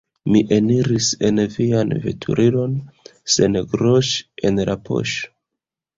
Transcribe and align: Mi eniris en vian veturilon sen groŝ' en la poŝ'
Mi 0.35 0.39
eniris 0.55 1.09
en 1.27 1.41
vian 1.57 1.93
veturilon 2.07 2.73
sen 3.35 3.61
groŝ' 3.75 4.19
en 4.51 4.63
la 4.71 4.79
poŝ' 4.89 5.15